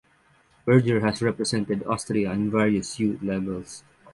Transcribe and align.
Berger 0.65 0.99
has 1.01 1.21
represented 1.21 1.85
Austria 1.85 2.31
in 2.31 2.49
various 2.49 2.99
youth 2.99 3.21
levels. 3.21 3.83